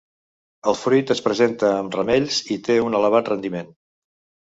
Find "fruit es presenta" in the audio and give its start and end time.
0.83-1.71